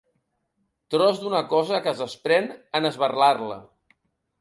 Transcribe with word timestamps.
Tros 0.95 1.19
d'una 1.25 1.43
cosa 1.53 1.83
que 1.85 1.93
es 1.93 2.03
desprèn 2.07 2.51
en 2.81 2.91
esberlar-la. 2.93 3.63